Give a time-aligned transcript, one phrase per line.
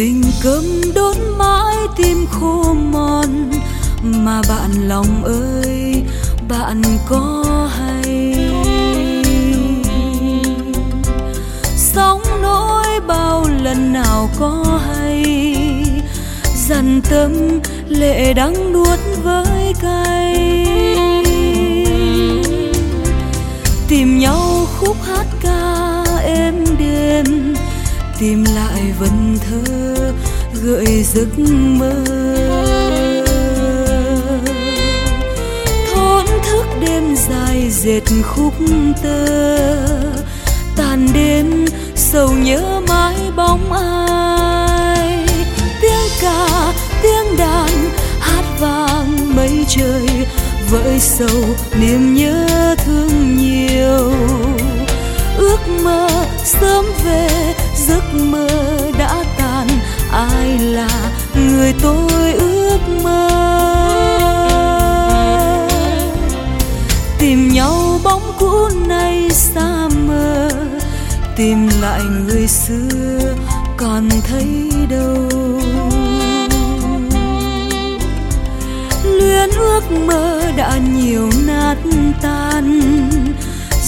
[0.00, 0.64] tình cơm
[0.94, 3.50] đốt mãi tim khô mòn.
[4.02, 6.02] Mà bạn lòng ơi,
[6.48, 7.44] bạn có
[7.78, 8.34] hay.
[11.76, 15.24] Sóng nỗi bao lần nào có hay.
[16.68, 17.32] Dằn tâm
[17.88, 20.66] lệ đắng nuốt với cay.
[23.88, 27.54] Tìm nhau khúc hát ca êm đềm
[28.20, 30.12] tìm lại vần thơ
[30.62, 31.38] gợi giấc
[31.78, 32.04] mơ.
[35.92, 38.54] Thốn thức đêm dài dệt khúc
[39.02, 39.26] tơ,
[40.76, 45.26] tàn đêm sầu nhớ mãi bóng ai.
[45.82, 47.70] Tiếng ca, tiếng đàn,
[48.20, 50.08] hát vang mây trời
[50.70, 51.44] vợi sầu
[51.80, 54.12] niềm nhớ thương nhiều.
[55.38, 56.08] Ước mơ
[56.44, 57.49] sớm về
[57.90, 58.48] giấc mơ
[58.98, 59.68] đã tàn
[60.12, 60.88] ai là
[61.34, 63.28] người tôi ước mơ?
[67.18, 70.50] Tìm nhau bóng cũ nay xa mơ,
[71.36, 73.34] tìm lại người xưa
[73.76, 75.28] còn thấy đâu?
[79.04, 81.76] Luyến ước mơ đã nhiều nát
[82.22, 82.80] tan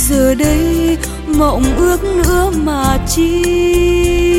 [0.08, 0.97] giờ đây
[1.38, 4.31] mộng ước nữa mà chi?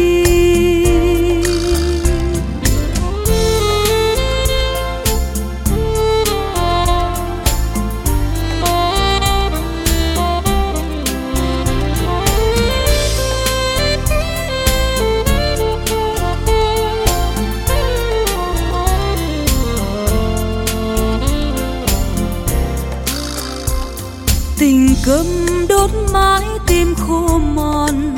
[24.58, 25.25] Tình cơm
[25.69, 28.16] đốt mãi tim khô mòn.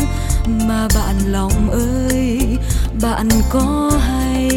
[0.47, 2.57] Mà bạn lòng ơi,
[3.01, 4.49] bạn có hay.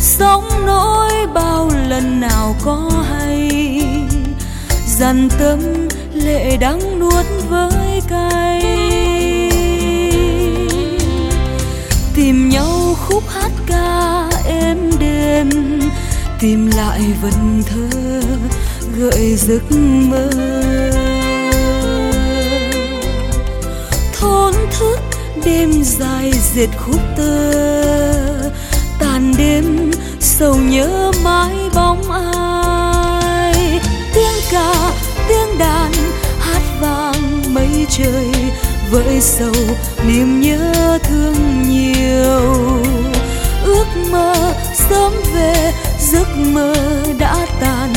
[0.00, 3.50] Sống nỗi bao lần nào có hay.
[4.86, 5.58] Dằn tâm
[6.14, 8.62] lệ đắng nuốt với cay.
[12.14, 15.50] Tìm nhau khúc hát ca êm đêm
[16.44, 17.98] tìm lại vần thơ
[18.96, 19.62] gợi giấc
[20.10, 20.30] mơ.
[24.20, 24.98] Thốn thức
[25.44, 27.52] đêm dài dệt khúc tơ,
[28.98, 29.90] tàn đêm
[30.20, 33.80] sầu nhớ mãi bóng ai.
[34.14, 34.92] Tiếng ca,
[35.28, 35.92] tiếng đàn,
[36.40, 38.26] hát vang mây trời
[38.90, 39.54] vơi sầu
[40.06, 42.82] niềm nhớ thương nhiều.
[43.64, 44.54] Ước mơ
[44.90, 45.72] sớm về
[46.14, 46.74] giấc mơ
[47.18, 47.92] đã tàn,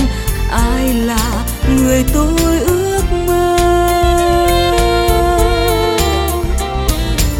[0.51, 1.45] ai là
[1.75, 3.57] người tôi ước mơ?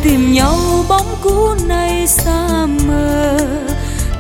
[0.04, 3.38] Tìm nhau bóng cũ nay xa mờ,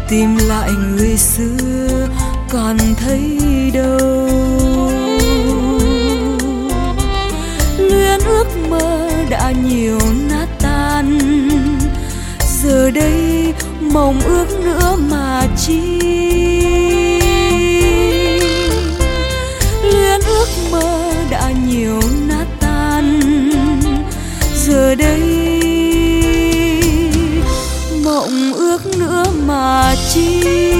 [0.09, 2.07] tìm lại người xưa
[2.49, 3.39] còn thấy
[3.73, 4.29] đâu?
[7.77, 11.19] Luyến ước mơ đã nhiều nát tan,
[12.61, 13.53] giờ đây
[13.93, 15.96] mong ước nữa mà chi?
[24.97, 25.21] Đây.
[28.03, 30.76] Mộng ước nữa mà chi